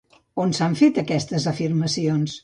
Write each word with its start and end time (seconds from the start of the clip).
On 0.43 0.53
s'han 0.59 0.77
fet 0.79 0.97
aquestes 1.01 1.45
afirmacions? 1.51 2.39